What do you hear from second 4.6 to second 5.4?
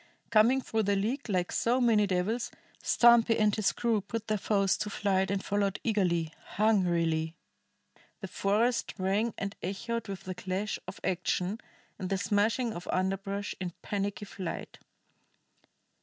to flight